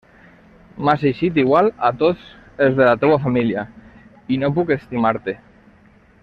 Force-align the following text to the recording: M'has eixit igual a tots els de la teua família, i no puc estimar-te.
M'has 0.87 1.03
eixit 1.09 1.35
igual 1.41 1.69
a 1.89 1.91
tots 1.99 2.31
els 2.67 2.79
de 2.79 2.87
la 2.89 2.95
teua 3.05 3.21
família, 3.27 3.67
i 4.37 4.41
no 4.45 4.51
puc 4.57 4.75
estimar-te. 4.79 5.37